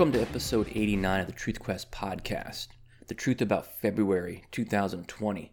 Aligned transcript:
Welcome 0.00 0.18
to 0.18 0.26
episode 0.26 0.72
89 0.74 1.20
of 1.20 1.26
the 1.26 1.34
Truth 1.34 1.60
Quest 1.60 1.92
podcast, 1.92 2.68
the 3.08 3.14
truth 3.14 3.42
about 3.42 3.78
February 3.82 4.44
2020. 4.50 5.52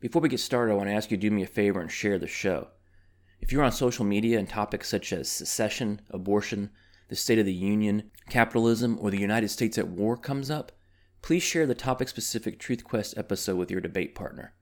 Before 0.00 0.20
we 0.20 0.28
get 0.28 0.40
started, 0.40 0.72
I 0.72 0.74
want 0.74 0.88
to 0.88 0.92
ask 0.92 1.08
you 1.12 1.16
to 1.16 1.20
do 1.20 1.30
me 1.30 1.44
a 1.44 1.46
favor 1.46 1.80
and 1.80 1.88
share 1.88 2.18
the 2.18 2.26
show. 2.26 2.70
If 3.40 3.52
you're 3.52 3.62
on 3.62 3.70
social 3.70 4.04
media 4.04 4.40
and 4.40 4.48
topics 4.48 4.88
such 4.88 5.12
as 5.12 5.28
secession, 5.28 6.00
abortion, 6.10 6.70
the 7.08 7.14
State 7.14 7.38
of 7.38 7.46
the 7.46 7.54
Union, 7.54 8.10
capitalism, 8.28 8.98
or 9.00 9.12
the 9.12 9.20
United 9.20 9.50
States 9.50 9.78
at 9.78 9.86
war 9.86 10.16
comes 10.16 10.50
up, 10.50 10.72
please 11.22 11.44
share 11.44 11.64
the 11.64 11.76
topic 11.76 12.08
specific 12.08 12.58
Truth 12.58 12.82
Quest 12.82 13.16
episode 13.16 13.54
with 13.54 13.70
your 13.70 13.80
debate 13.80 14.16
partner. 14.16 14.52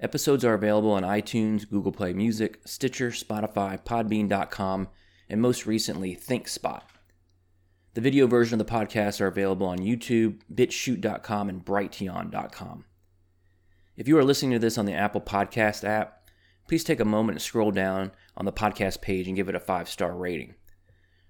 Episodes 0.00 0.46
are 0.46 0.54
available 0.54 0.92
on 0.92 1.02
iTunes, 1.02 1.68
Google 1.68 1.92
Play 1.92 2.14
Music, 2.14 2.62
Stitcher, 2.64 3.10
Spotify, 3.10 3.78
Podbean.com, 3.84 4.88
and 5.28 5.42
most 5.42 5.66
recently, 5.66 6.16
ThinkSpot. 6.16 6.80
The 7.94 8.00
video 8.00 8.28
version 8.28 8.60
of 8.60 8.64
the 8.64 8.72
podcast 8.72 9.20
are 9.20 9.26
available 9.26 9.66
on 9.66 9.78
YouTube, 9.78 10.42
bitchute.com, 10.54 11.48
and 11.48 11.64
brighteon.com. 11.64 12.84
If 13.96 14.06
you 14.06 14.16
are 14.16 14.24
listening 14.24 14.52
to 14.52 14.60
this 14.60 14.78
on 14.78 14.86
the 14.86 14.94
Apple 14.94 15.20
Podcast 15.20 15.82
app, 15.82 16.30
please 16.68 16.84
take 16.84 17.00
a 17.00 17.04
moment 17.04 17.36
and 17.36 17.42
scroll 17.42 17.72
down 17.72 18.12
on 18.36 18.44
the 18.44 18.52
podcast 18.52 19.00
page 19.00 19.26
and 19.26 19.34
give 19.34 19.48
it 19.48 19.56
a 19.56 19.60
five 19.60 19.88
star 19.88 20.14
rating. 20.14 20.54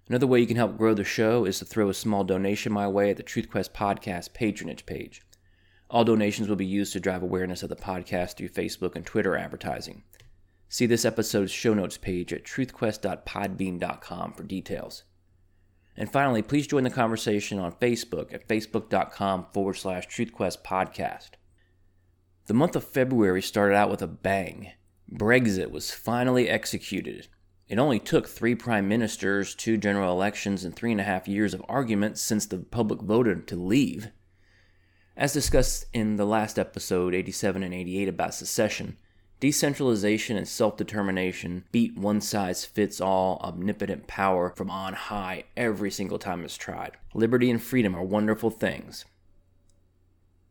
Another 0.07 0.27
way 0.27 0.41
you 0.41 0.47
can 0.47 0.57
help 0.57 0.77
grow 0.77 0.93
the 0.93 1.03
show 1.03 1.47
is 1.47 1.59
to 1.61 1.65
throw 1.65 1.89
a 1.89 1.95
small 1.95 2.25
donation 2.25 2.73
my 2.73 2.87
way 2.87 3.11
at 3.11 3.17
the 3.17 3.23
TruthQuest 3.23 3.71
Podcast 3.71 4.35
patronage 4.35 4.85
page. 4.85 5.23
All 5.89 6.05
donations 6.05 6.49
will 6.49 6.57
be 6.57 6.67
used 6.67 6.93
to 6.93 7.01
drive 7.01 7.23
awareness 7.23 7.63
of 7.63 7.71
the 7.71 7.77
podcast 7.77 8.37
through 8.37 8.51
Facebook 8.51 8.97
and 8.97 9.07
Twitter 9.07 9.35
advertising. 9.35 10.03
See 10.69 10.85
this 10.85 11.07
episode's 11.07 11.51
show 11.51 11.73
notes 11.73 11.97
page 11.97 12.35
at 12.35 12.45
truthquest.podbean.com 12.45 14.35
for 14.35 14.43
details. 14.43 15.05
And 16.01 16.11
finally, 16.11 16.41
please 16.41 16.67
join 16.67 16.85
the 16.85 16.89
conversation 16.89 17.59
on 17.59 17.73
Facebook 17.73 18.33
at 18.33 18.49
facebook.com 18.49 19.49
forward 19.53 19.75
slash 19.75 20.09
truthquest 20.09 20.63
podcast. 20.63 21.33
The 22.47 22.55
month 22.55 22.75
of 22.75 22.85
February 22.85 23.43
started 23.43 23.75
out 23.75 23.91
with 23.91 24.01
a 24.01 24.07
bang. 24.07 24.73
Brexit 25.13 25.71
was 25.71 25.91
finally 25.91 26.49
executed. 26.49 27.29
It 27.69 27.79
only 27.79 27.99
took 27.99 28.27
three 28.27 28.55
prime 28.55 28.89
ministers, 28.89 29.55
two 29.55 29.77
general 29.77 30.11
elections, 30.11 30.65
and 30.65 30.75
three 30.75 30.91
and 30.91 31.03
a 31.03 31.05
half 31.05 31.29
years 31.29 31.53
of 31.53 31.63
arguments 31.69 32.23
since 32.23 32.47
the 32.47 32.61
public 32.61 33.03
voted 33.03 33.47
to 33.49 33.57
leave. 33.57 34.09
As 35.19 35.35
discussed 35.35 35.85
in 35.93 36.17
the 36.17 36.25
last 36.25 36.59
episode, 36.59 37.15
87 37.15 37.63
and 37.63 37.75
88, 37.75 38.09
about 38.09 38.33
secession, 38.33 38.97
decentralization 39.41 40.37
and 40.37 40.47
self 40.47 40.77
determination 40.77 41.65
beat 41.73 41.99
one 41.99 42.21
size 42.21 42.65
fits 42.65 43.01
all 43.01 43.41
omnipotent 43.43 44.07
power 44.07 44.51
from 44.51 44.71
on 44.71 44.93
high 44.95 45.45
every 45.57 45.91
single 45.91 46.19
time 46.19 46.45
it's 46.45 46.57
tried. 46.57 46.97
Liberty 47.15 47.51
and 47.51 47.63
freedom 47.63 47.97
are 47.97 48.05
wonderful 48.05 48.51
things, 48.51 49.05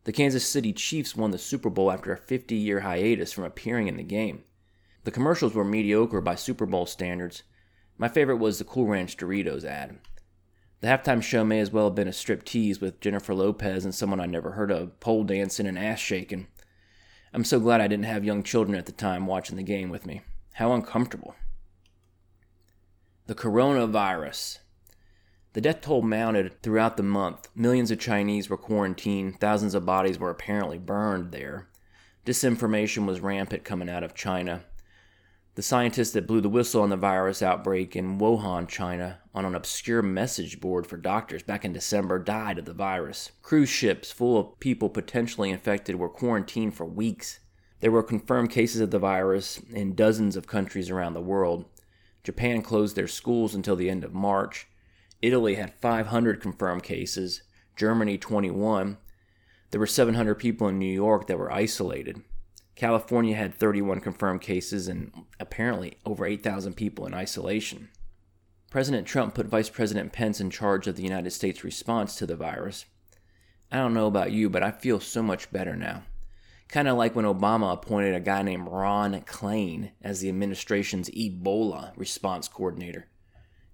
the 0.04 0.12
Kansas 0.12 0.46
City 0.46 0.72
Chiefs 0.72 1.14
won 1.14 1.30
the 1.30 1.38
Super 1.38 1.68
Bowl 1.68 1.92
after 1.92 2.12
a 2.12 2.16
50 2.16 2.54
year 2.54 2.80
hiatus 2.80 3.32
from 3.32 3.44
appearing 3.44 3.86
in 3.86 3.96
the 3.96 4.02
game. 4.02 4.44
The 5.04 5.10
commercials 5.10 5.54
were 5.54 5.64
mediocre 5.64 6.22
by 6.22 6.36
Super 6.36 6.64
Bowl 6.64 6.86
standards. 6.86 7.42
My 7.98 8.08
favorite 8.08 8.38
was 8.38 8.58
the 8.58 8.64
Cool 8.64 8.86
Ranch 8.86 9.16
Doritos 9.16 9.64
ad. 9.64 9.98
The 10.80 10.88
halftime 10.88 11.22
show 11.22 11.44
may 11.44 11.60
as 11.60 11.70
well 11.70 11.84
have 11.84 11.94
been 11.94 12.08
a 12.08 12.12
strip 12.14 12.44
tease 12.44 12.80
with 12.80 13.00
Jennifer 13.00 13.34
Lopez 13.34 13.84
and 13.84 13.94
someone 13.94 14.20
I 14.20 14.26
never 14.26 14.52
heard 14.52 14.70
of 14.70 14.98
pole 15.00 15.24
dancing 15.24 15.66
and 15.66 15.78
ass 15.78 15.98
shaking. 15.98 16.46
I'm 17.32 17.44
so 17.44 17.60
glad 17.60 17.80
I 17.80 17.86
didn't 17.86 18.06
have 18.06 18.24
young 18.24 18.42
children 18.42 18.76
at 18.76 18.86
the 18.86 18.92
time 18.92 19.26
watching 19.26 19.56
the 19.56 19.62
game 19.62 19.88
with 19.88 20.04
me. 20.04 20.22
How 20.54 20.72
uncomfortable. 20.72 21.36
The 23.26 23.36
coronavirus. 23.36 24.58
The 25.52 25.60
death 25.60 25.80
toll 25.80 26.02
mounted 26.02 26.60
throughout 26.62 26.96
the 26.96 27.04
month. 27.04 27.48
Millions 27.54 27.92
of 27.92 28.00
Chinese 28.00 28.50
were 28.50 28.56
quarantined, 28.56 29.40
thousands 29.40 29.74
of 29.74 29.86
bodies 29.86 30.18
were 30.18 30.30
apparently 30.30 30.78
burned 30.78 31.30
there. 31.30 31.68
Disinformation 32.26 33.06
was 33.06 33.20
rampant 33.20 33.64
coming 33.64 33.88
out 33.88 34.02
of 34.02 34.14
China. 34.14 34.64
The 35.60 35.64
scientist 35.64 36.14
that 36.14 36.26
blew 36.26 36.40
the 36.40 36.48
whistle 36.48 36.80
on 36.80 36.88
the 36.88 36.96
virus 36.96 37.42
outbreak 37.42 37.94
in 37.94 38.18
Wuhan, 38.18 38.66
China, 38.66 39.18
on 39.34 39.44
an 39.44 39.54
obscure 39.54 40.00
message 40.00 40.58
board 40.58 40.86
for 40.86 40.96
doctors 40.96 41.42
back 41.42 41.66
in 41.66 41.74
December, 41.74 42.18
died 42.18 42.58
of 42.58 42.64
the 42.64 42.72
virus. 42.72 43.32
Cruise 43.42 43.68
ships 43.68 44.10
full 44.10 44.38
of 44.38 44.58
people 44.58 44.88
potentially 44.88 45.50
infected 45.50 45.96
were 45.96 46.08
quarantined 46.08 46.72
for 46.72 46.86
weeks. 46.86 47.40
There 47.80 47.90
were 47.90 48.02
confirmed 48.02 48.48
cases 48.48 48.80
of 48.80 48.90
the 48.90 48.98
virus 48.98 49.60
in 49.70 49.94
dozens 49.94 50.34
of 50.34 50.46
countries 50.46 50.88
around 50.88 51.12
the 51.12 51.20
world. 51.20 51.66
Japan 52.24 52.62
closed 52.62 52.96
their 52.96 53.06
schools 53.06 53.54
until 53.54 53.76
the 53.76 53.90
end 53.90 54.02
of 54.02 54.14
March. 54.14 54.66
Italy 55.20 55.56
had 55.56 55.74
500 55.74 56.40
confirmed 56.40 56.84
cases, 56.84 57.42
Germany 57.76 58.16
21. 58.16 58.96
There 59.72 59.80
were 59.80 59.86
700 59.86 60.36
people 60.36 60.68
in 60.68 60.78
New 60.78 60.86
York 60.86 61.26
that 61.26 61.38
were 61.38 61.52
isolated. 61.52 62.22
California 62.80 63.36
had 63.36 63.52
31 63.52 64.00
confirmed 64.00 64.40
cases 64.40 64.88
and 64.88 65.12
apparently 65.38 65.98
over 66.06 66.24
8,000 66.24 66.72
people 66.72 67.04
in 67.04 67.12
isolation. 67.12 67.90
President 68.70 69.06
Trump 69.06 69.34
put 69.34 69.48
Vice 69.48 69.68
President 69.68 70.14
Pence 70.14 70.40
in 70.40 70.48
charge 70.48 70.86
of 70.86 70.96
the 70.96 71.02
United 71.02 71.30
States 71.30 71.62
response 71.62 72.16
to 72.16 72.24
the 72.24 72.36
virus. 72.36 72.86
I 73.70 73.76
don't 73.76 73.92
know 73.92 74.06
about 74.06 74.32
you, 74.32 74.48
but 74.48 74.62
I 74.62 74.70
feel 74.70 74.98
so 74.98 75.22
much 75.22 75.52
better 75.52 75.76
now. 75.76 76.04
Kind 76.68 76.88
of 76.88 76.96
like 76.96 77.14
when 77.14 77.26
Obama 77.26 77.74
appointed 77.74 78.14
a 78.14 78.20
guy 78.20 78.40
named 78.40 78.66
Ron 78.66 79.12
Klain 79.26 79.90
as 80.00 80.20
the 80.20 80.30
administration's 80.30 81.10
Ebola 81.10 81.92
response 81.98 82.48
coordinator. 82.48 83.08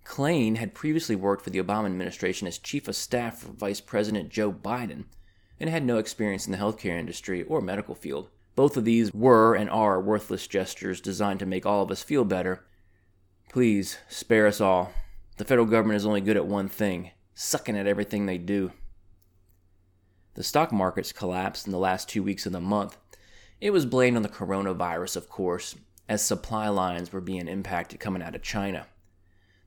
Klain 0.04 0.56
had 0.56 0.74
previously 0.74 1.14
worked 1.14 1.44
for 1.44 1.50
the 1.50 1.62
Obama 1.62 1.86
administration 1.86 2.48
as 2.48 2.58
chief 2.58 2.88
of 2.88 2.96
staff 2.96 3.38
for 3.38 3.52
Vice 3.52 3.80
President 3.80 4.30
Joe 4.30 4.50
Biden 4.50 5.04
and 5.60 5.70
had 5.70 5.84
no 5.84 5.98
experience 5.98 6.46
in 6.46 6.50
the 6.50 6.58
healthcare 6.58 6.98
industry 6.98 7.44
or 7.44 7.60
medical 7.60 7.94
field. 7.94 8.30
Both 8.56 8.76
of 8.76 8.84
these 8.84 9.12
were 9.12 9.54
and 9.54 9.70
are 9.70 10.00
worthless 10.00 10.46
gestures 10.46 11.00
designed 11.00 11.40
to 11.40 11.46
make 11.46 11.66
all 11.66 11.82
of 11.82 11.90
us 11.90 12.02
feel 12.02 12.24
better. 12.24 12.64
Please 13.50 13.98
spare 14.08 14.46
us 14.46 14.60
all. 14.60 14.92
The 15.36 15.44
federal 15.44 15.66
government 15.66 15.98
is 15.98 16.06
only 16.06 16.22
good 16.22 16.36
at 16.36 16.46
one 16.46 16.68
thing 16.68 17.10
sucking 17.34 17.76
at 17.76 17.86
everything 17.86 18.24
they 18.24 18.38
do. 18.38 18.72
The 20.34 20.42
stock 20.42 20.72
markets 20.72 21.12
collapsed 21.12 21.66
in 21.66 21.72
the 21.72 21.78
last 21.78 22.08
two 22.08 22.22
weeks 22.22 22.46
of 22.46 22.52
the 22.52 22.60
month. 22.60 22.96
It 23.60 23.70
was 23.70 23.84
blamed 23.84 24.16
on 24.16 24.22
the 24.22 24.28
coronavirus, 24.28 25.16
of 25.16 25.28
course, 25.28 25.76
as 26.08 26.24
supply 26.24 26.68
lines 26.68 27.12
were 27.12 27.20
being 27.20 27.46
impacted 27.46 28.00
coming 28.00 28.22
out 28.22 28.34
of 28.34 28.42
China. 28.42 28.86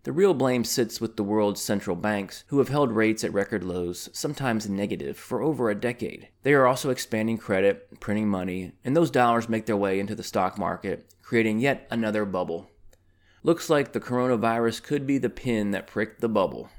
The 0.03 0.13
real 0.13 0.33
blame 0.33 0.63
sits 0.63 1.01
with 1.01 1.17
the 1.17 1.23
world's 1.23 1.61
central 1.61 1.95
banks, 1.97 2.45
who 2.47 2.59
have 2.59 2.69
held 2.69 2.93
rates 2.93 3.25
at 3.25 3.33
record 3.33 3.65
lows, 3.65 4.09
sometimes 4.13 4.69
negative, 4.69 5.17
for 5.17 5.41
over 5.41 5.69
a 5.69 5.75
decade. 5.75 6.29
They 6.43 6.53
are 6.53 6.65
also 6.65 6.89
expanding 6.89 7.37
credit, 7.37 7.99
printing 7.99 8.29
money, 8.29 8.71
and 8.85 8.95
those 8.95 9.11
dollars 9.11 9.49
make 9.49 9.65
their 9.65 9.75
way 9.75 9.99
into 9.99 10.15
the 10.15 10.23
stock 10.23 10.57
market, 10.57 11.13
creating 11.21 11.59
yet 11.59 11.85
another 11.91 12.23
bubble. 12.23 12.69
Looks 13.43 13.69
like 13.69 13.91
the 13.91 13.99
coronavirus 13.99 14.83
could 14.83 15.05
be 15.05 15.17
the 15.17 15.29
pin 15.29 15.71
that 15.71 15.87
pricked 15.87 16.21
the 16.21 16.29
bubble. 16.29 16.69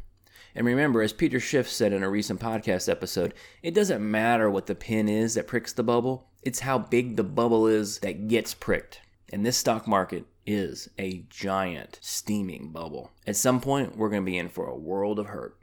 And 0.54 0.66
remember, 0.66 1.02
as 1.02 1.12
Peter 1.12 1.40
Schiff 1.40 1.70
said 1.70 1.92
in 1.92 2.02
a 2.02 2.10
recent 2.10 2.40
podcast 2.40 2.88
episode, 2.88 3.34
it 3.62 3.74
doesn't 3.74 4.10
matter 4.10 4.50
what 4.50 4.66
the 4.66 4.74
pin 4.74 5.10
is 5.10 5.34
that 5.34 5.46
pricks 5.46 5.74
the 5.74 5.82
bubble, 5.82 6.26
it's 6.42 6.60
how 6.60 6.78
big 6.78 7.16
the 7.16 7.24
bubble 7.24 7.66
is 7.66 7.98
that 7.98 8.28
gets 8.28 8.54
pricked. 8.54 9.02
In 9.28 9.42
this 9.42 9.58
stock 9.58 9.86
market, 9.86 10.24
is 10.50 10.88
a 10.98 11.24
giant 11.28 11.98
steaming 12.02 12.72
bubble. 12.72 13.12
At 13.26 13.36
some 13.36 13.60
point, 13.60 13.96
we're 13.96 14.10
going 14.10 14.22
to 14.22 14.30
be 14.30 14.38
in 14.38 14.48
for 14.48 14.66
a 14.66 14.76
world 14.76 15.18
of 15.18 15.26
hurt. 15.26 15.56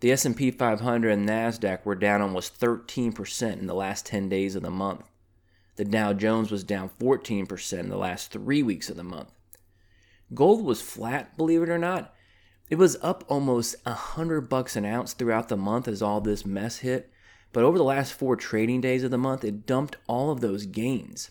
The 0.00 0.12
S&P 0.12 0.50
500 0.50 1.10
and 1.10 1.28
Nasdaq 1.28 1.84
were 1.84 1.94
down 1.94 2.20
almost 2.20 2.60
13% 2.60 3.58
in 3.58 3.66
the 3.66 3.74
last 3.74 4.04
10 4.06 4.28
days 4.28 4.54
of 4.54 4.62
the 4.62 4.70
month. 4.70 5.08
The 5.76 5.84
Dow 5.84 6.12
Jones 6.12 6.50
was 6.50 6.64
down 6.64 6.90
14% 7.00 7.78
in 7.78 7.88
the 7.88 7.96
last 7.96 8.30
3 8.30 8.62
weeks 8.62 8.90
of 8.90 8.96
the 8.96 9.04
month. 9.04 9.30
Gold 10.34 10.64
was 10.64 10.82
flat, 10.82 11.36
believe 11.36 11.62
it 11.62 11.68
or 11.68 11.78
not. 11.78 12.14
It 12.68 12.76
was 12.76 12.98
up 13.00 13.24
almost 13.28 13.76
100 13.84 14.48
bucks 14.48 14.74
an 14.74 14.84
ounce 14.84 15.12
throughout 15.12 15.48
the 15.48 15.56
month 15.56 15.86
as 15.86 16.02
all 16.02 16.20
this 16.20 16.44
mess 16.44 16.78
hit, 16.78 17.10
but 17.52 17.62
over 17.62 17.78
the 17.78 17.84
last 17.84 18.12
4 18.12 18.36
trading 18.36 18.80
days 18.80 19.04
of 19.04 19.10
the 19.10 19.18
month, 19.18 19.44
it 19.44 19.66
dumped 19.66 19.96
all 20.08 20.30
of 20.30 20.40
those 20.40 20.66
gains. 20.66 21.30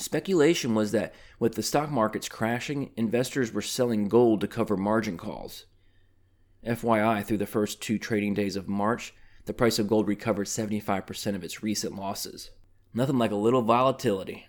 Speculation 0.00 0.74
was 0.74 0.92
that 0.92 1.14
with 1.38 1.56
the 1.56 1.62
stock 1.62 1.90
markets 1.90 2.26
crashing, 2.26 2.90
investors 2.96 3.52
were 3.52 3.60
selling 3.60 4.08
gold 4.08 4.40
to 4.40 4.48
cover 4.48 4.74
margin 4.74 5.18
calls. 5.18 5.66
FYI, 6.66 7.22
through 7.22 7.36
the 7.36 7.44
first 7.44 7.82
two 7.82 7.98
trading 7.98 8.32
days 8.32 8.56
of 8.56 8.66
March, 8.66 9.12
the 9.44 9.52
price 9.52 9.78
of 9.78 9.88
gold 9.88 10.08
recovered 10.08 10.46
75% 10.46 11.34
of 11.34 11.44
its 11.44 11.62
recent 11.62 11.96
losses. 11.96 12.50
Nothing 12.94 13.18
like 13.18 13.30
a 13.30 13.36
little 13.36 13.60
volatility. 13.60 14.46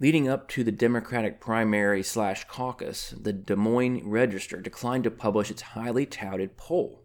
Leading 0.00 0.30
up 0.30 0.48
to 0.48 0.64
the 0.64 0.72
Democratic 0.72 1.38
primary 1.38 2.02
slash 2.02 2.44
caucus, 2.44 3.10
the 3.10 3.34
Des 3.34 3.54
Moines 3.54 4.02
Register 4.02 4.62
declined 4.62 5.04
to 5.04 5.10
publish 5.10 5.50
its 5.50 5.60
highly 5.60 6.06
touted 6.06 6.56
poll. 6.56 7.04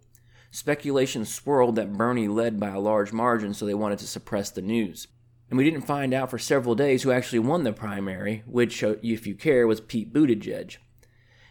Speculation 0.49 1.25
swirled 1.25 1.75
that 1.75 1.91
Bernie 1.91 2.29
led 2.29 2.57
by 2.57 2.69
a 2.69 2.79
large 2.79 3.11
margin, 3.11 3.53
so 3.53 3.65
they 3.65 3.73
wanted 3.73 3.99
to 3.99 4.07
suppress 4.07 4.49
the 4.49 4.61
news. 4.61 5.07
And 5.49 5.57
we 5.57 5.63
didn't 5.63 5.85
find 5.87 6.13
out 6.13 6.29
for 6.29 6.37
several 6.37 6.75
days 6.75 7.03
who 7.03 7.11
actually 7.11 7.39
won 7.39 7.63
the 7.63 7.71
primary, 7.71 8.43
which, 8.45 8.83
uh, 8.83 8.95
if 9.01 9.25
you 9.25 9.33
care, 9.35 9.65
was 9.65 9.79
Pete 9.79 10.11
Buttigieg. 10.11 10.77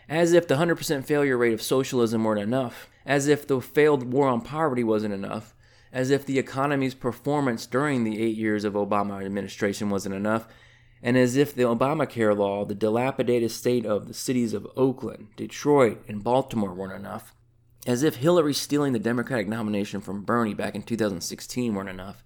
As 0.09 0.33
if 0.33 0.47
the 0.47 0.57
100% 0.57 1.05
failure 1.05 1.37
rate 1.37 1.55
of 1.55 1.63
socialism 1.63 2.23
weren't 2.23 2.41
enough. 2.41 2.89
As 3.07 3.27
if 3.27 3.47
the 3.47 3.61
failed 3.61 4.13
war 4.13 4.29
on 4.29 4.43
poverty 4.43 4.85
wasn't 4.85 5.15
enough. 5.15 5.55
As 5.93 6.11
if 6.11 6.27
the 6.27 6.39
economy's 6.39 6.95
performance 6.95 7.67
during 7.67 8.05
the 8.05 8.21
eight 8.21 8.37
years 8.37 8.65
of 8.65 8.75
Obama 8.75 9.25
administration 9.25 9.89
wasn't 9.89 10.15
enough. 10.15 10.47
And 11.03 11.17
as 11.17 11.37
if 11.37 11.55
the 11.55 11.63
Obamacare 11.63 12.37
law, 12.37 12.65
the 12.65 12.75
dilapidated 12.75 13.51
state 13.51 13.87
of 13.87 14.09
the 14.09 14.15
cities 14.15 14.53
of 14.53 14.67
Oakland, 14.77 15.29
Detroit, 15.37 16.03
and 16.09 16.23
Baltimore 16.23 16.75
weren't 16.75 16.93
enough. 16.93 17.35
As 17.87 18.03
if 18.03 18.17
Hillary 18.17 18.55
stealing 18.55 18.93
the 18.93 18.99
Democratic 18.99 19.49
nomination 19.49 20.01
from 20.01 20.25
Bernie 20.25 20.55
back 20.55 20.75
in 20.75 20.83
2016 20.83 21.75
weren't 21.75 21.89
enough. 21.89 22.23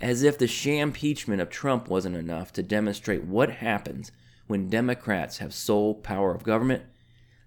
As 0.00 0.22
if 0.22 0.38
the 0.38 0.46
sham 0.46 0.88
impeachment 0.88 1.40
of 1.40 1.50
Trump 1.50 1.88
wasn't 1.88 2.16
enough 2.16 2.52
to 2.54 2.62
demonstrate 2.62 3.24
what 3.24 3.50
happens 3.50 4.12
when 4.46 4.68
Democrats 4.68 5.38
have 5.38 5.54
sole 5.54 5.94
power 5.94 6.34
of 6.34 6.42
government. 6.42 6.82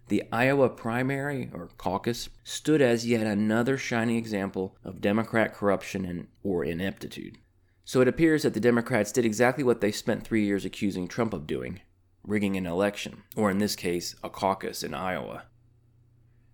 The 0.08 0.24
Iowa 0.32 0.70
primary, 0.70 1.50
or 1.54 1.70
caucus, 1.78 2.30
stood 2.44 2.82
as 2.82 3.06
yet 3.06 3.28
another 3.28 3.78
shining 3.78 4.16
example 4.16 4.78
of 4.84 5.02
Democrat 5.02 5.54
corruption 5.54 6.06
and, 6.06 6.28
or 6.44 6.64
ineptitude. 6.64 7.38
So 7.84 8.02
it 8.02 8.08
appears 8.08 8.44
that 8.44 8.54
the 8.54 8.60
Democrats 8.60 9.12
did 9.12 9.26
exactly 9.26 9.64
what 9.64 9.82
they 9.82 9.92
spent 9.92 10.26
three 10.26 10.46
years 10.46 10.66
accusing 10.66 11.08
Trump 11.08 11.34
of 11.34 11.48
doing 11.48 11.82
rigging 12.28 12.58
an 12.58 12.68
election, 12.68 13.24
or 13.36 13.50
in 13.50 13.58
this 13.58 13.76
case, 13.76 14.14
a 14.22 14.30
caucus 14.30 14.84
in 14.84 14.94
Iowa. 14.94 15.44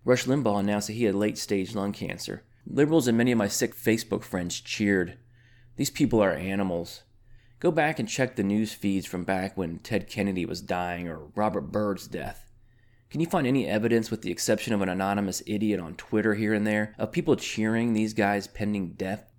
Rush 0.04 0.24
Limbaugh 0.24 0.60
announced 0.60 0.86
that 0.86 0.92
he 0.94 1.04
had 1.04 1.16
late 1.16 1.36
stage 1.36 1.74
lung 1.74 1.92
cancer. 1.92 2.44
Liberals 2.66 3.08
and 3.08 3.18
many 3.18 3.32
of 3.32 3.38
my 3.38 3.48
sick 3.48 3.74
Facebook 3.74 4.22
friends 4.22 4.60
cheered. 4.60 5.18
These 5.76 5.90
people 5.90 6.22
are 6.22 6.32
animals. 6.32 7.02
Go 7.58 7.70
back 7.70 7.98
and 7.98 8.08
check 8.08 8.36
the 8.36 8.44
news 8.44 8.72
feeds 8.72 9.06
from 9.06 9.24
back 9.24 9.56
when 9.56 9.78
Ted 9.78 10.06
Kennedy 10.08 10.46
was 10.46 10.60
dying 10.60 11.08
or 11.08 11.30
Robert 11.34 11.72
Byrd's 11.72 12.06
death. 12.06 12.50
Can 13.10 13.20
you 13.20 13.26
find 13.26 13.46
any 13.46 13.66
evidence, 13.66 14.10
with 14.10 14.22
the 14.22 14.30
exception 14.30 14.72
of 14.72 14.82
an 14.82 14.88
anonymous 14.88 15.42
idiot 15.46 15.80
on 15.80 15.94
Twitter 15.94 16.34
here 16.34 16.54
and 16.54 16.66
there, 16.66 16.94
of 16.98 17.12
people 17.12 17.36
cheering 17.36 17.92
these 17.92 18.12
guys' 18.12 18.46
pending 18.46 18.90
death? 18.92 19.32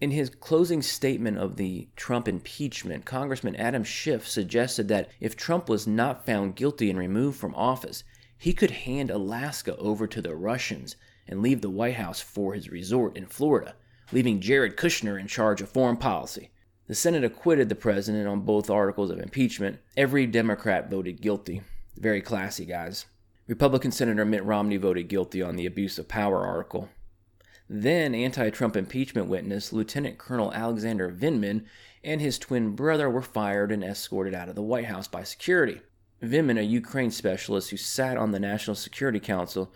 In 0.00 0.10
his 0.10 0.30
closing 0.30 0.82
statement 0.82 1.38
of 1.38 1.56
the 1.56 1.88
Trump 1.94 2.26
impeachment, 2.26 3.04
Congressman 3.04 3.56
Adam 3.56 3.84
Schiff 3.84 4.26
suggested 4.26 4.88
that 4.88 5.08
if 5.20 5.36
Trump 5.36 5.68
was 5.68 5.86
not 5.86 6.26
found 6.26 6.56
guilty 6.56 6.90
and 6.90 6.98
removed 6.98 7.38
from 7.38 7.54
office, 7.54 8.02
he 8.36 8.52
could 8.52 8.70
hand 8.70 9.10
Alaska 9.10 9.76
over 9.76 10.06
to 10.08 10.20
the 10.20 10.34
Russians 10.34 10.96
and 11.28 11.40
leave 11.40 11.60
the 11.60 11.70
White 11.70 11.94
House 11.94 12.20
for 12.20 12.54
his 12.54 12.68
resort 12.68 13.16
in 13.16 13.26
Florida, 13.26 13.76
leaving 14.12 14.40
Jared 14.40 14.76
Kushner 14.76 15.18
in 15.18 15.26
charge 15.26 15.60
of 15.60 15.68
foreign 15.68 15.96
policy. 15.96 16.50
The 16.86 16.94
Senate 16.94 17.24
acquitted 17.24 17.68
the 17.68 17.74
president 17.74 18.28
on 18.28 18.40
both 18.40 18.68
articles 18.68 19.10
of 19.10 19.18
impeachment. 19.18 19.78
Every 19.96 20.26
Democrat 20.26 20.90
voted 20.90 21.22
guilty. 21.22 21.62
Very 21.96 22.20
classy, 22.20 22.66
guys. 22.66 23.06
Republican 23.46 23.92
Senator 23.92 24.24
Mitt 24.24 24.44
Romney 24.44 24.76
voted 24.76 25.08
guilty 25.08 25.42
on 25.42 25.56
the 25.56 25.66
abuse 25.66 25.98
of 25.98 26.08
power 26.08 26.46
article. 26.46 26.88
Then, 27.68 28.14
anti 28.14 28.50
Trump 28.50 28.76
impeachment 28.76 29.28
witness 29.28 29.72
Lieutenant 29.72 30.18
Colonel 30.18 30.52
Alexander 30.52 31.10
Vindman 31.10 31.64
and 32.02 32.20
his 32.20 32.38
twin 32.38 32.76
brother 32.76 33.08
were 33.08 33.22
fired 33.22 33.72
and 33.72 33.82
escorted 33.82 34.34
out 34.34 34.50
of 34.50 34.54
the 34.54 34.62
White 34.62 34.84
House 34.84 35.08
by 35.08 35.22
security. 35.22 35.80
Vindman, 36.22 36.58
a 36.58 36.62
Ukraine 36.62 37.10
specialist 37.10 37.70
who 37.70 37.76
sat 37.78 38.16
on 38.18 38.32
the 38.32 38.40
National 38.40 38.76
Security 38.76 39.20
Council, 39.20 39.72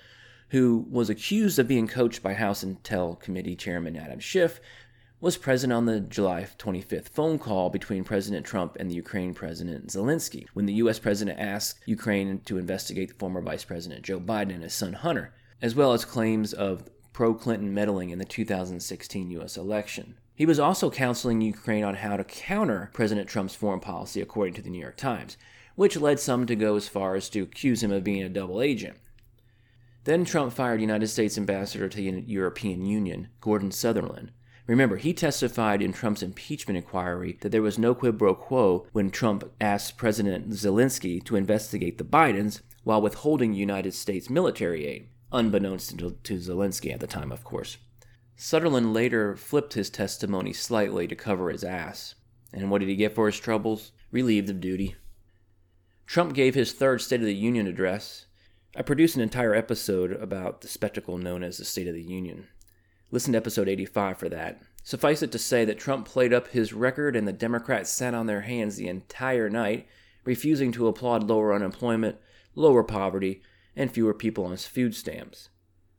who 0.48 0.86
was 0.90 1.10
accused 1.10 1.58
of 1.58 1.68
being 1.68 1.86
coached 1.86 2.22
by 2.22 2.34
House 2.34 2.64
Intel 2.64 3.18
Committee 3.20 3.56
Chairman 3.56 3.96
Adam 3.96 4.20
Schiff, 4.20 4.60
was 5.20 5.36
present 5.36 5.72
on 5.72 5.86
the 5.86 6.00
July 6.00 6.46
25th 6.58 7.08
phone 7.08 7.38
call 7.38 7.70
between 7.70 8.04
President 8.04 8.46
Trump 8.46 8.76
and 8.78 8.88
the 8.88 8.94
Ukraine 8.94 9.34
President 9.34 9.88
Zelensky 9.88 10.46
when 10.54 10.66
the 10.66 10.74
U.S. 10.74 10.98
President 10.98 11.40
asked 11.40 11.80
Ukraine 11.86 12.40
to 12.44 12.58
investigate 12.58 13.18
former 13.18 13.40
Vice 13.40 13.64
President 13.64 14.02
Joe 14.04 14.20
Biden 14.20 14.54
and 14.54 14.62
his 14.62 14.74
son 14.74 14.92
Hunter, 14.92 15.34
as 15.60 15.74
well 15.74 15.92
as 15.92 16.04
claims 16.04 16.52
of 16.52 16.88
pro 17.12 17.34
Clinton 17.34 17.74
meddling 17.74 18.10
in 18.10 18.18
the 18.18 18.24
2016 18.24 19.30
U.S. 19.32 19.56
election. 19.56 20.14
He 20.36 20.46
was 20.46 20.60
also 20.60 20.88
counseling 20.88 21.40
Ukraine 21.40 21.82
on 21.82 21.96
how 21.96 22.16
to 22.16 22.22
counter 22.22 22.90
President 22.92 23.28
Trump's 23.28 23.56
foreign 23.56 23.80
policy, 23.80 24.20
according 24.20 24.54
to 24.54 24.62
the 24.62 24.70
New 24.70 24.80
York 24.80 24.96
Times 24.96 25.36
which 25.78 25.96
led 25.96 26.18
some 26.18 26.44
to 26.44 26.56
go 26.56 26.74
as 26.74 26.88
far 26.88 27.14
as 27.14 27.28
to 27.30 27.44
accuse 27.44 27.84
him 27.84 27.92
of 27.92 28.02
being 28.02 28.24
a 28.24 28.28
double 28.28 28.60
agent. 28.60 28.96
Then 30.04 30.24
Trump 30.24 30.52
fired 30.52 30.80
United 30.80 31.08
States 31.08 31.36
Ambassador 31.36 31.88
to 31.88 31.96
the 31.96 32.24
European 32.26 32.84
Union, 32.84 33.28
Gordon 33.40 33.70
Sondland. 33.70 34.30
Remember, 34.66 34.96
he 34.96 35.14
testified 35.14 35.80
in 35.80 35.92
Trump's 35.92 36.22
impeachment 36.22 36.76
inquiry 36.76 37.38
that 37.40 37.50
there 37.50 37.62
was 37.62 37.78
no 37.78 37.94
quid 37.94 38.18
pro 38.18 38.34
quo 38.34 38.86
when 38.92 39.10
Trump 39.10 39.50
asked 39.60 39.96
President 39.96 40.50
Zelensky 40.50 41.24
to 41.24 41.36
investigate 41.36 41.96
the 41.96 42.04
Bidens 42.04 42.60
while 42.84 43.00
withholding 43.00 43.54
United 43.54 43.94
States 43.94 44.28
military 44.28 44.86
aid, 44.86 45.08
unbeknownst 45.32 45.98
to, 45.98 46.10
to 46.22 46.36
Zelensky 46.36 46.92
at 46.92 47.00
the 47.00 47.06
time, 47.06 47.32
of 47.32 47.44
course. 47.44 47.78
Sutherland 48.36 48.94
later 48.94 49.34
flipped 49.36 49.74
his 49.74 49.90
testimony 49.90 50.52
slightly 50.52 51.08
to 51.08 51.16
cover 51.16 51.50
his 51.50 51.64
ass. 51.64 52.14
And 52.52 52.70
what 52.70 52.78
did 52.78 52.88
he 52.88 52.94
get 52.94 53.14
for 53.14 53.26
his 53.26 53.40
troubles? 53.40 53.92
Relieved 54.12 54.48
of 54.48 54.60
duty. 54.60 54.94
Trump 56.06 56.34
gave 56.34 56.54
his 56.54 56.72
third 56.72 57.00
State 57.00 57.20
of 57.20 57.26
the 57.26 57.34
Union 57.34 57.66
address. 57.66 58.26
I 58.78 58.82
produced 58.82 59.16
an 59.16 59.22
entire 59.22 59.56
episode 59.56 60.12
about 60.12 60.60
the 60.60 60.68
spectacle 60.68 61.18
known 61.18 61.42
as 61.42 61.58
the 61.58 61.64
State 61.64 61.88
of 61.88 61.94
the 61.94 62.00
Union. 62.00 62.46
Listen 63.10 63.32
to 63.32 63.36
episode 63.36 63.68
85 63.68 64.18
for 64.18 64.28
that. 64.28 64.62
Suffice 64.84 65.20
it 65.20 65.32
to 65.32 65.38
say 65.38 65.64
that 65.64 65.80
Trump 65.80 66.06
played 66.06 66.32
up 66.32 66.46
his 66.46 66.72
record 66.72 67.16
and 67.16 67.26
the 67.26 67.32
Democrats 67.32 67.90
sat 67.90 68.14
on 68.14 68.26
their 68.26 68.42
hands 68.42 68.76
the 68.76 68.86
entire 68.86 69.50
night, 69.50 69.88
refusing 70.24 70.70
to 70.70 70.86
applaud 70.86 71.24
lower 71.24 71.52
unemployment, 71.52 72.18
lower 72.54 72.84
poverty, 72.84 73.42
and 73.74 73.90
fewer 73.90 74.14
people 74.14 74.44
on 74.44 74.56
food 74.56 74.94
stamps. 74.94 75.48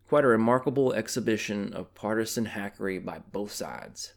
Quite 0.08 0.24
a 0.24 0.28
remarkable 0.28 0.94
exhibition 0.94 1.74
of 1.74 1.94
partisan 1.96 2.46
hackery 2.46 3.04
by 3.04 3.20
both 3.34 3.52
sides. 3.52 4.14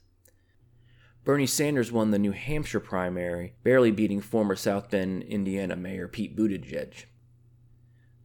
Bernie 1.25 1.49
Sanders 1.49 1.91
won 1.91 2.13
the 2.13 2.19
New 2.21 2.31
Hampshire 2.31 2.79
primary, 2.79 3.55
barely 3.65 3.91
beating 3.91 4.21
former 4.21 4.55
South 4.55 4.89
Bend, 4.89 5.25
Indiana 5.25 5.75
Mayor 5.75 6.07
Pete 6.07 6.37
Buttigieg. 6.37 7.07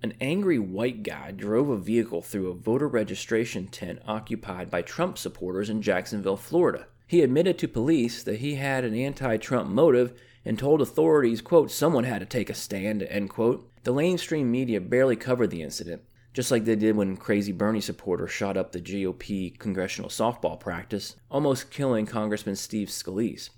An 0.07 0.15
angry 0.21 0.57
white 0.57 1.04
guy 1.04 1.31
drove 1.31 1.68
a 1.68 1.75
vehicle 1.75 2.21
through 2.21 2.50
a 2.50 2.54
voter 2.54 2.88
registration 2.88 3.68
tent 3.68 4.00
occupied 4.07 4.71
by 4.71 4.81
Trump 4.81 5.18
supporters 5.18 5.69
in 5.69 5.81
Jacksonville, 5.81 6.38
Florida. 6.38 6.88
He 7.07 7.21
admitted 7.21 7.57
to 7.57 7.68
police 7.68 8.24
that 8.24 8.39
he 8.39 8.56
had 8.56 8.86
an 8.86 8.95
anti-Trump 8.95 9.69
motive 9.69 10.18
and 10.45 10.57
told 10.57 10.81
authorities, 10.81 11.42
quote, 11.42 11.71
someone 11.71 12.06
had 12.06 12.19
to 12.19 12.26
take 12.26 12.49
a 12.49 12.54
stand, 12.54 13.04
end 13.04 13.30
quote. 13.31 13.69
The 13.83 13.92
mainstream 13.92 14.49
media 14.49 14.80
barely 14.80 15.18
covered 15.18 15.49
the 15.49 15.61
incident, 15.61 16.04
just 16.33 16.52
like 16.52 16.64
they 16.64 16.78
did 16.78 16.95
when 16.95 17.18
crazy 17.18 17.52
Bernie 17.52 17.81
supporters 17.81 18.31
shot 18.31 18.56
up 18.56 18.71
the 18.71 18.80
GOP 18.80 19.59
congressional 19.59 20.09
softball 20.09 20.57
practice, 20.57 21.18
almost 21.30 21.69
killing 21.69 22.06
Congressman 22.06 22.56
Steve 22.56 22.87
Scalise. 22.87 23.49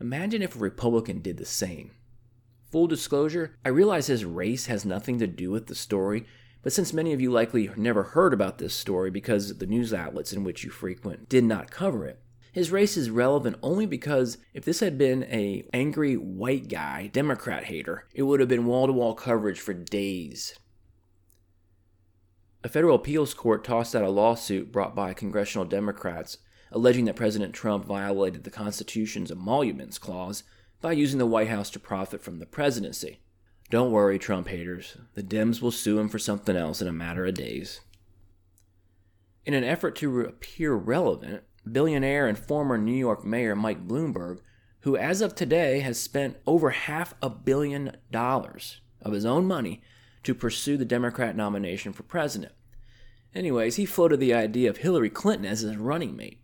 Imagine 0.00 0.40
if 0.40 0.56
a 0.56 0.60
Republican 0.60 1.20
did 1.20 1.36
the 1.36 1.44
same. 1.44 1.90
Full 2.70 2.86
disclosure, 2.86 3.56
I 3.64 3.68
realize 3.70 4.06
his 4.06 4.24
race 4.24 4.66
has 4.66 4.84
nothing 4.84 5.18
to 5.18 5.26
do 5.26 5.50
with 5.50 5.66
the 5.66 5.74
story, 5.74 6.24
but 6.62 6.72
since 6.72 6.92
many 6.92 7.12
of 7.12 7.20
you 7.20 7.30
likely 7.30 7.68
never 7.76 8.02
heard 8.02 8.32
about 8.32 8.58
this 8.58 8.74
story 8.74 9.10
because 9.10 9.58
the 9.58 9.66
news 9.66 9.92
outlets 9.92 10.32
in 10.32 10.44
which 10.44 10.62
you 10.62 10.70
frequent 10.70 11.28
did 11.28 11.42
not 11.42 11.72
cover 11.72 12.06
it, 12.06 12.22
his 12.52 12.70
race 12.70 12.96
is 12.96 13.10
relevant 13.10 13.56
only 13.62 13.86
because 13.86 14.38
if 14.54 14.64
this 14.64 14.80
had 14.80 14.98
been 14.98 15.24
a 15.24 15.64
angry 15.72 16.16
white 16.16 16.68
guy, 16.68 17.08
Democrat 17.08 17.64
hater, 17.64 18.06
it 18.14 18.22
would 18.22 18.40
have 18.40 18.48
been 18.48 18.66
wall-to-wall 18.66 19.14
coverage 19.14 19.60
for 19.60 19.74
days. 19.74 20.56
A 22.62 22.68
federal 22.68 22.96
appeals 22.96 23.34
court 23.34 23.64
tossed 23.64 23.96
out 23.96 24.04
a 24.04 24.10
lawsuit 24.10 24.70
brought 24.70 24.94
by 24.94 25.12
congressional 25.12 25.64
Democrats 25.64 26.38
alleging 26.72 27.04
that 27.06 27.16
President 27.16 27.52
Trump 27.52 27.84
violated 27.84 28.44
the 28.44 28.50
Constitution's 28.50 29.30
emoluments 29.30 29.98
clause 29.98 30.44
by 30.80 30.92
using 30.92 31.18
the 31.18 31.26
White 31.26 31.48
House 31.48 31.70
to 31.70 31.78
profit 31.78 32.22
from 32.22 32.38
the 32.38 32.46
presidency. 32.46 33.20
Don't 33.70 33.92
worry, 33.92 34.18
Trump 34.18 34.48
haters. 34.48 34.96
The 35.14 35.22
Dems 35.22 35.62
will 35.62 35.70
sue 35.70 35.98
him 35.98 36.08
for 36.08 36.18
something 36.18 36.56
else 36.56 36.82
in 36.82 36.88
a 36.88 36.92
matter 36.92 37.24
of 37.26 37.34
days. 37.34 37.80
In 39.46 39.54
an 39.54 39.64
effort 39.64 39.96
to 39.96 40.20
appear 40.22 40.74
relevant, 40.74 41.44
billionaire 41.70 42.26
and 42.26 42.38
former 42.38 42.76
New 42.76 42.96
York 42.96 43.24
Mayor 43.24 43.54
Mike 43.54 43.86
Bloomberg, 43.86 44.40
who 44.80 44.96
as 44.96 45.20
of 45.20 45.34
today 45.34 45.80
has 45.80 46.00
spent 46.00 46.38
over 46.46 46.70
half 46.70 47.14
a 47.22 47.30
billion 47.30 47.96
dollars 48.10 48.80
of 49.02 49.12
his 49.12 49.24
own 49.24 49.46
money 49.46 49.82
to 50.22 50.34
pursue 50.34 50.76
the 50.76 50.84
Democrat 50.84 51.36
nomination 51.36 51.92
for 51.92 52.02
president. 52.02 52.52
Anyways, 53.34 53.76
he 53.76 53.86
floated 53.86 54.20
the 54.20 54.34
idea 54.34 54.68
of 54.68 54.78
Hillary 54.78 55.10
Clinton 55.10 55.46
as 55.46 55.60
his 55.60 55.76
running 55.76 56.16
mate. 56.16 56.39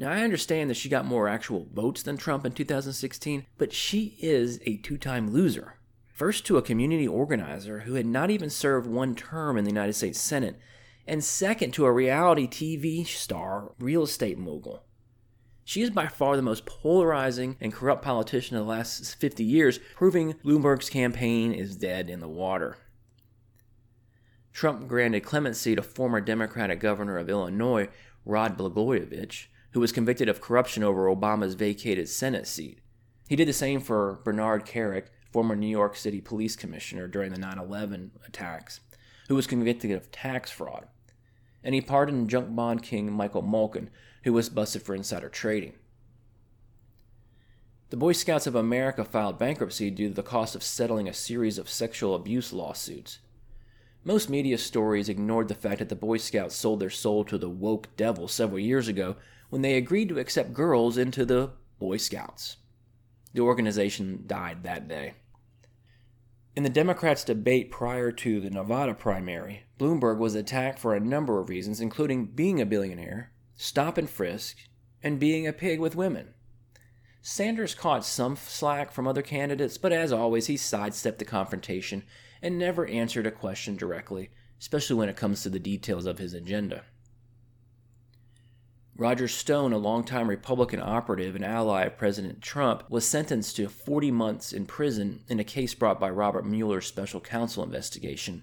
Now, 0.00 0.12
I 0.12 0.22
understand 0.22 0.70
that 0.70 0.76
she 0.76 0.88
got 0.88 1.04
more 1.04 1.28
actual 1.28 1.66
votes 1.72 2.04
than 2.04 2.16
Trump 2.16 2.46
in 2.46 2.52
2016, 2.52 3.46
but 3.58 3.72
she 3.72 4.16
is 4.20 4.60
a 4.64 4.76
two 4.76 4.96
time 4.96 5.32
loser. 5.32 5.74
First, 6.14 6.46
to 6.46 6.56
a 6.56 6.62
community 6.62 7.06
organizer 7.06 7.80
who 7.80 7.94
had 7.94 8.06
not 8.06 8.30
even 8.30 8.48
served 8.48 8.86
one 8.86 9.16
term 9.16 9.56
in 9.56 9.64
the 9.64 9.70
United 9.70 9.94
States 9.94 10.20
Senate, 10.20 10.58
and 11.06 11.24
second, 11.24 11.72
to 11.72 11.84
a 11.84 11.92
reality 11.92 12.46
TV 12.46 13.04
star, 13.04 13.72
real 13.80 14.04
estate 14.04 14.38
mogul. 14.38 14.84
She 15.64 15.82
is 15.82 15.90
by 15.90 16.06
far 16.06 16.36
the 16.36 16.42
most 16.42 16.64
polarizing 16.64 17.56
and 17.60 17.72
corrupt 17.72 18.02
politician 18.02 18.56
of 18.56 18.64
the 18.64 18.70
last 18.70 19.16
50 19.16 19.42
years, 19.44 19.80
proving 19.96 20.34
Bloomberg's 20.44 20.88
campaign 20.88 21.52
is 21.52 21.76
dead 21.76 22.08
in 22.08 22.20
the 22.20 22.28
water. 22.28 22.78
Trump 24.52 24.86
granted 24.88 25.20
clemency 25.20 25.74
to 25.74 25.82
former 25.82 26.20
Democratic 26.20 26.80
governor 26.80 27.18
of 27.18 27.28
Illinois, 27.28 27.88
Rod 28.24 28.56
Blagojevich, 28.56 29.46
who 29.72 29.80
was 29.80 29.92
convicted 29.92 30.28
of 30.28 30.40
corruption 30.40 30.82
over 30.82 31.06
Obama's 31.06 31.54
vacated 31.54 32.08
Senate 32.08 32.46
seat. 32.46 32.80
He 33.28 33.36
did 33.36 33.48
the 33.48 33.52
same 33.52 33.80
for 33.80 34.20
Bernard 34.24 34.64
Kerik, 34.64 35.08
former 35.30 35.54
New 35.54 35.66
York 35.66 35.96
City 35.96 36.20
police 36.20 36.56
commissioner 36.56 37.06
during 37.06 37.32
the 37.32 37.38
9 37.38 37.58
11 37.58 38.12
attacks, 38.26 38.80
who 39.28 39.34
was 39.34 39.46
convicted 39.46 39.90
of 39.90 40.10
tax 40.10 40.50
fraud. 40.50 40.86
And 41.62 41.74
he 41.74 41.80
pardoned 41.80 42.30
junk 42.30 42.54
bond 42.54 42.82
king 42.82 43.12
Michael 43.12 43.42
Milken, 43.42 43.88
who 44.24 44.32
was 44.32 44.48
busted 44.48 44.82
for 44.82 44.94
insider 44.94 45.28
trading. 45.28 45.74
The 47.90 47.96
Boy 47.96 48.12
Scouts 48.12 48.46
of 48.46 48.54
America 48.54 49.04
filed 49.04 49.38
bankruptcy 49.38 49.90
due 49.90 50.08
to 50.08 50.14
the 50.14 50.22
cost 50.22 50.54
of 50.54 50.62
settling 50.62 51.08
a 51.08 51.14
series 51.14 51.58
of 51.58 51.70
sexual 51.70 52.14
abuse 52.14 52.52
lawsuits. 52.52 53.18
Most 54.04 54.30
media 54.30 54.58
stories 54.58 55.08
ignored 55.08 55.48
the 55.48 55.54
fact 55.54 55.78
that 55.78 55.88
the 55.88 55.96
Boy 55.96 56.18
Scouts 56.18 56.54
sold 56.54 56.80
their 56.80 56.90
soul 56.90 57.24
to 57.24 57.38
the 57.38 57.48
woke 57.48 57.88
devil 57.96 58.28
several 58.28 58.58
years 58.58 58.88
ago 58.88 59.16
when 59.50 59.62
they 59.62 59.76
agreed 59.76 60.08
to 60.08 60.18
accept 60.18 60.52
girls 60.52 60.98
into 60.98 61.24
the 61.24 61.52
Boy 61.78 61.96
Scouts. 61.96 62.56
The 63.32 63.40
organization 63.40 64.24
died 64.26 64.62
that 64.62 64.88
day. 64.88 65.14
In 66.56 66.64
the 66.64 66.70
Democrats' 66.70 67.24
debate 67.24 67.70
prior 67.70 68.10
to 68.10 68.40
the 68.40 68.50
Nevada 68.50 68.94
primary, 68.94 69.64
Bloomberg 69.78 70.18
was 70.18 70.34
attacked 70.34 70.78
for 70.78 70.94
a 70.94 71.00
number 71.00 71.38
of 71.40 71.48
reasons, 71.48 71.80
including 71.80 72.26
being 72.26 72.60
a 72.60 72.66
billionaire, 72.66 73.32
stop 73.54 73.96
and 73.96 74.10
frisk, 74.10 74.56
and 75.02 75.20
being 75.20 75.46
a 75.46 75.52
pig 75.52 75.78
with 75.78 75.94
women. 75.94 76.34
Sanders 77.22 77.74
caught 77.74 78.04
some 78.04 78.36
slack 78.36 78.90
from 78.90 79.06
other 79.06 79.22
candidates, 79.22 79.78
but 79.78 79.92
as 79.92 80.12
always, 80.12 80.46
he 80.46 80.56
sidestepped 80.56 81.18
the 81.18 81.24
confrontation 81.24 82.02
and 82.42 82.58
never 82.58 82.86
answered 82.86 83.26
a 83.26 83.30
question 83.30 83.76
directly, 83.76 84.30
especially 84.58 84.96
when 84.96 85.08
it 85.08 85.16
comes 85.16 85.42
to 85.42 85.50
the 85.50 85.58
details 85.58 86.06
of 86.06 86.18
his 86.18 86.34
agenda. 86.34 86.84
Roger 88.98 89.28
Stone, 89.28 89.72
a 89.72 89.78
longtime 89.78 90.28
Republican 90.28 90.80
operative 90.80 91.36
and 91.36 91.44
ally 91.44 91.84
of 91.84 91.96
President 91.96 92.42
Trump, 92.42 92.82
was 92.90 93.06
sentenced 93.06 93.54
to 93.54 93.68
40 93.68 94.10
months 94.10 94.52
in 94.52 94.66
prison 94.66 95.22
in 95.28 95.38
a 95.38 95.44
case 95.44 95.72
brought 95.72 96.00
by 96.00 96.10
Robert 96.10 96.44
Mueller's 96.44 96.86
special 96.86 97.20
counsel 97.20 97.62
investigation. 97.62 98.42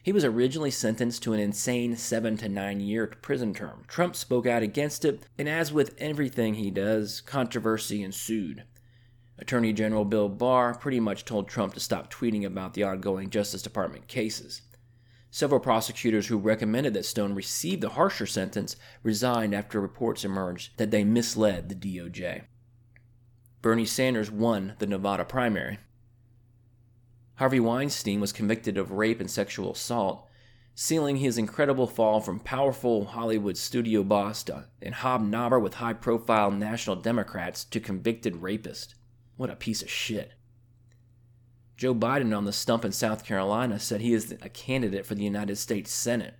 He 0.00 0.12
was 0.12 0.24
originally 0.24 0.70
sentenced 0.70 1.24
to 1.24 1.32
an 1.32 1.40
insane 1.40 1.96
seven 1.96 2.36
to 2.36 2.48
nine 2.48 2.78
year 2.78 3.08
prison 3.08 3.52
term. 3.52 3.82
Trump 3.88 4.14
spoke 4.14 4.46
out 4.46 4.62
against 4.62 5.04
it, 5.04 5.26
and 5.36 5.48
as 5.48 5.72
with 5.72 5.96
everything 5.98 6.54
he 6.54 6.70
does, 6.70 7.20
controversy 7.20 8.00
ensued. 8.00 8.62
Attorney 9.40 9.72
General 9.72 10.04
Bill 10.04 10.28
Barr 10.28 10.74
pretty 10.74 11.00
much 11.00 11.24
told 11.24 11.48
Trump 11.48 11.74
to 11.74 11.80
stop 11.80 12.12
tweeting 12.12 12.44
about 12.44 12.74
the 12.74 12.84
ongoing 12.84 13.28
Justice 13.28 13.62
Department 13.62 14.06
cases. 14.06 14.62
Several 15.34 15.58
prosecutors 15.58 16.28
who 16.28 16.38
recommended 16.38 16.94
that 16.94 17.04
Stone 17.04 17.34
receive 17.34 17.80
the 17.80 17.88
harsher 17.88 18.24
sentence 18.24 18.76
resigned 19.02 19.52
after 19.52 19.80
reports 19.80 20.24
emerged 20.24 20.70
that 20.76 20.92
they 20.92 21.02
misled 21.02 21.68
the 21.68 21.74
DOJ. 21.74 22.44
Bernie 23.60 23.84
Sanders 23.84 24.30
won 24.30 24.74
the 24.78 24.86
Nevada 24.86 25.24
primary. 25.24 25.80
Harvey 27.34 27.58
Weinstein 27.58 28.20
was 28.20 28.32
convicted 28.32 28.78
of 28.78 28.92
rape 28.92 29.18
and 29.18 29.28
sexual 29.28 29.72
assault, 29.72 30.24
sealing 30.76 31.16
his 31.16 31.36
incredible 31.36 31.88
fall 31.88 32.20
from 32.20 32.38
powerful 32.38 33.06
Hollywood 33.06 33.56
studio 33.56 34.04
boss 34.04 34.44
and 34.80 34.94
hobnobber 34.94 35.60
with 35.60 35.74
high 35.74 35.94
profile 35.94 36.52
national 36.52 36.94
Democrats 36.94 37.64
to 37.64 37.80
convicted 37.80 38.36
rapist. 38.36 38.94
What 39.36 39.50
a 39.50 39.56
piece 39.56 39.82
of 39.82 39.90
shit. 39.90 40.34
Joe 41.76 41.94
Biden 41.94 42.36
on 42.36 42.44
the 42.44 42.52
stump 42.52 42.84
in 42.84 42.92
South 42.92 43.24
Carolina 43.24 43.80
said 43.80 44.00
he 44.00 44.14
is 44.14 44.32
a 44.40 44.48
candidate 44.48 45.06
for 45.06 45.14
the 45.14 45.24
United 45.24 45.56
States 45.56 45.92
Senate. 45.92 46.34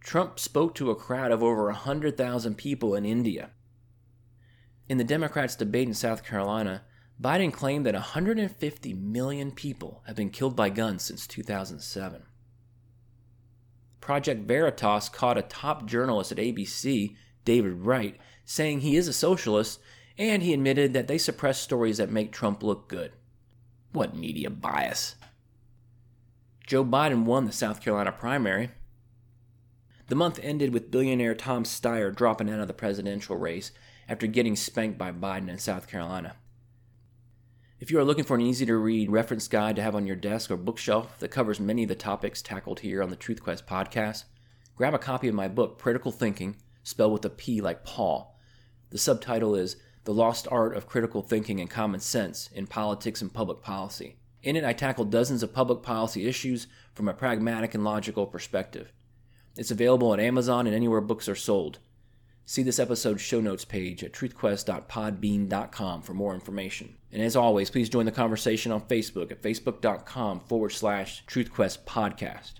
Trump 0.00 0.38
spoke 0.38 0.74
to 0.74 0.90
a 0.90 0.96
crowd 0.96 1.30
of 1.30 1.42
over 1.42 1.66
100,000 1.66 2.56
people 2.56 2.94
in 2.94 3.04
India. 3.04 3.50
In 4.88 4.98
the 4.98 5.04
Democrats' 5.04 5.54
debate 5.54 5.88
in 5.88 5.94
South 5.94 6.24
Carolina, 6.24 6.82
Biden 7.20 7.52
claimed 7.52 7.86
that 7.86 7.94
150 7.94 8.94
million 8.94 9.52
people 9.52 10.02
have 10.06 10.16
been 10.16 10.30
killed 10.30 10.56
by 10.56 10.70
guns 10.70 11.04
since 11.04 11.26
2007. 11.26 12.24
Project 14.00 14.48
Veritas 14.48 15.08
caught 15.08 15.38
a 15.38 15.42
top 15.42 15.86
journalist 15.86 16.32
at 16.32 16.38
ABC, 16.38 17.14
David 17.44 17.74
Wright, 17.74 18.18
saying 18.44 18.80
he 18.80 18.96
is 18.96 19.06
a 19.06 19.12
socialist, 19.12 19.78
and 20.18 20.42
he 20.42 20.52
admitted 20.52 20.92
that 20.92 21.06
they 21.06 21.18
suppress 21.18 21.60
stories 21.60 21.98
that 21.98 22.10
make 22.10 22.32
Trump 22.32 22.62
look 22.62 22.88
good. 22.88 23.12
What 23.92 24.16
media 24.16 24.48
bias? 24.48 25.16
Joe 26.66 26.82
Biden 26.82 27.24
won 27.24 27.44
the 27.44 27.52
South 27.52 27.82
Carolina 27.82 28.10
primary. 28.10 28.70
The 30.08 30.14
month 30.14 30.40
ended 30.42 30.72
with 30.72 30.90
billionaire 30.90 31.34
Tom 31.34 31.64
Steyer 31.64 32.14
dropping 32.14 32.48
out 32.48 32.60
of 32.60 32.68
the 32.68 32.74
presidential 32.74 33.36
race 33.36 33.70
after 34.08 34.26
getting 34.26 34.56
spanked 34.56 34.96
by 34.96 35.12
Biden 35.12 35.48
in 35.48 35.58
South 35.58 35.88
Carolina. 35.88 36.36
If 37.80 37.90
you 37.90 37.98
are 37.98 38.04
looking 38.04 38.24
for 38.24 38.34
an 38.34 38.40
easy 38.40 38.64
to 38.64 38.76
read 38.76 39.10
reference 39.10 39.46
guide 39.46 39.76
to 39.76 39.82
have 39.82 39.94
on 39.94 40.06
your 40.06 40.16
desk 40.16 40.50
or 40.50 40.56
bookshelf 40.56 41.18
that 41.18 41.28
covers 41.28 41.60
many 41.60 41.82
of 41.82 41.88
the 41.88 41.94
topics 41.94 42.40
tackled 42.40 42.80
here 42.80 43.02
on 43.02 43.10
the 43.10 43.16
Truth 43.16 43.42
Quest 43.42 43.66
podcast, 43.66 44.24
grab 44.74 44.94
a 44.94 44.98
copy 44.98 45.28
of 45.28 45.34
my 45.34 45.48
book, 45.48 45.78
Critical 45.78 46.12
Thinking, 46.12 46.56
spelled 46.82 47.12
with 47.12 47.24
a 47.26 47.30
P 47.30 47.60
like 47.60 47.84
Paul. 47.84 48.38
The 48.88 48.98
subtitle 48.98 49.54
is 49.54 49.76
The 50.04 50.14
Lost 50.14 50.48
Art 50.50 50.76
of 50.76 50.86
Critical 50.88 51.22
Thinking 51.22 51.60
and 51.60 51.70
Common 51.70 52.00
Sense 52.00 52.50
in 52.52 52.66
Politics 52.66 53.22
and 53.22 53.32
Public 53.32 53.62
Policy. 53.62 54.16
In 54.42 54.56
it, 54.56 54.64
I 54.64 54.72
tackle 54.72 55.04
dozens 55.04 55.42
of 55.42 55.54
public 55.54 55.82
policy 55.82 56.26
issues 56.26 56.66
from 56.94 57.06
a 57.08 57.14
pragmatic 57.14 57.74
and 57.74 57.84
logical 57.84 58.26
perspective. 58.26 58.92
It's 59.56 59.70
available 59.70 60.12
at 60.12 60.20
Amazon 60.20 60.66
and 60.66 60.74
anywhere 60.74 61.00
books 61.00 61.28
are 61.28 61.36
sold. 61.36 61.78
See 62.44 62.64
this 62.64 62.80
episode's 62.80 63.22
show 63.22 63.40
notes 63.40 63.64
page 63.64 64.02
at 64.02 64.12
truthquest.podbean.com 64.12 66.02
for 66.02 66.14
more 66.14 66.34
information. 66.34 66.96
And 67.12 67.22
as 67.22 67.36
always, 67.36 67.70
please 67.70 67.88
join 67.88 68.06
the 68.06 68.12
conversation 68.12 68.72
on 68.72 68.80
Facebook 68.82 69.30
at 69.30 69.42
facebook.com 69.42 70.40
forward 70.40 70.70
slash 70.70 71.24
truthquest 71.26 71.84
podcast. 71.84 72.54